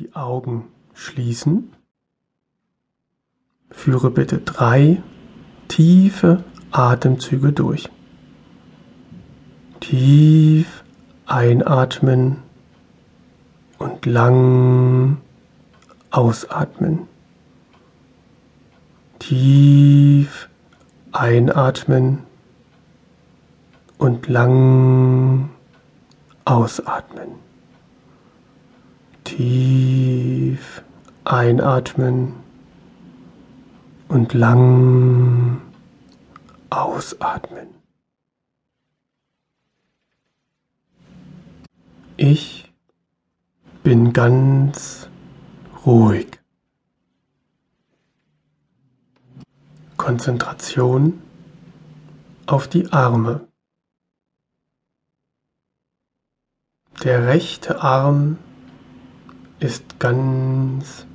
[0.00, 1.74] die Augen schließen.
[3.70, 5.02] Führe bitte drei
[5.68, 7.90] tiefe Atemzüge durch.
[9.80, 10.84] Tief
[11.26, 12.42] einatmen
[13.78, 15.18] und lang
[16.10, 17.06] ausatmen.
[19.18, 20.48] Tief
[21.12, 22.20] einatmen
[23.98, 25.50] und lang
[26.46, 27.32] ausatmen.
[29.24, 29.89] Tief
[31.24, 32.34] einatmen
[34.08, 35.60] und lang
[36.70, 37.68] ausatmen.
[42.16, 42.72] Ich
[43.82, 45.08] bin ganz
[45.86, 46.38] ruhig.
[49.96, 51.22] Konzentration
[52.46, 53.46] auf die Arme.
[57.04, 58.38] Der rechte Arm
[59.60, 61.06] ist ganz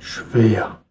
[0.00, 0.82] schwer.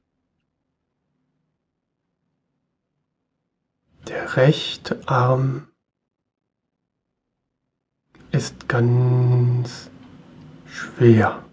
[4.08, 5.68] Der rechte Arm
[8.32, 9.90] ist ganz
[10.68, 11.44] schwer.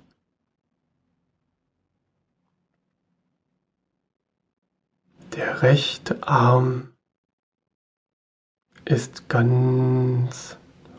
[5.35, 6.93] Der rechte Arm
[8.85, 10.57] ist ganz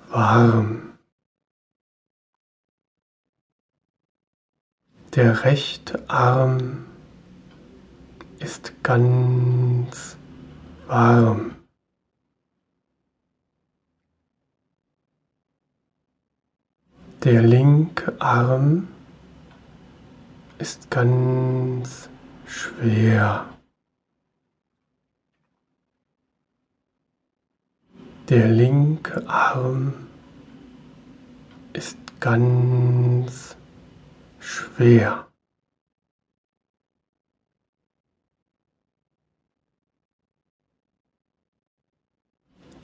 [0.09, 0.92] warm.
[5.16, 6.86] Der rechte Arm
[8.39, 10.17] ist ganz
[10.88, 11.53] warm.
[17.23, 18.88] Der linke Arm
[20.58, 22.09] ist ganz
[22.47, 23.45] schwer.
[28.30, 29.94] Der linke Arm
[31.72, 33.56] ist ganz
[34.75, 35.27] schwer.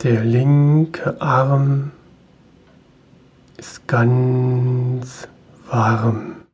[0.03, 1.91] Der linke Arm
[3.57, 5.28] ist ganz
[5.67, 6.45] warm.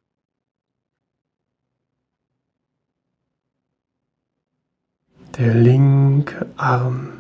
[5.38, 7.14] Der linke Arm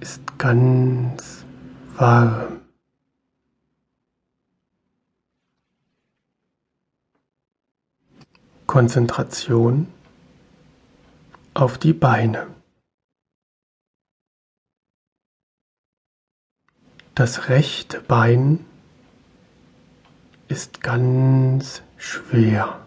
[0.00, 1.44] ist ganz
[1.96, 2.53] warm.
[8.74, 9.86] Konzentration
[11.54, 12.48] auf die Beine.
[17.14, 18.66] Das rechte Bein
[20.48, 22.84] ist ganz schwer.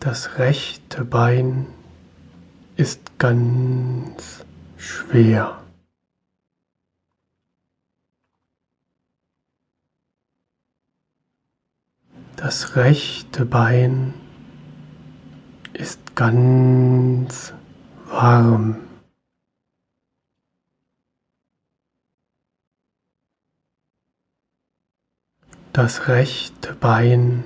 [0.00, 1.68] Das rechte Bein
[2.74, 4.44] ist ganz
[4.76, 5.61] schwer.
[12.42, 14.14] Das rechte Bein
[15.74, 17.54] ist ganz
[18.06, 18.78] warm.
[25.72, 27.44] Das rechte Bein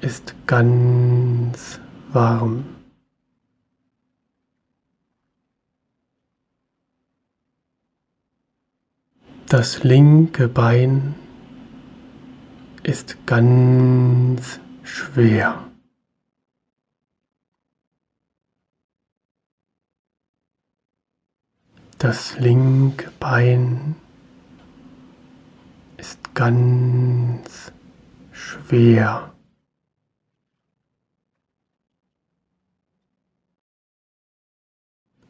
[0.00, 1.78] ist ganz
[2.10, 2.64] warm.
[9.46, 11.14] Das linke Bein
[12.88, 15.70] ist ganz schwer.
[21.98, 23.94] Das linke Bein
[25.98, 27.72] ist ganz
[28.32, 29.34] schwer.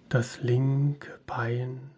[0.09, 1.98] Das linke Bein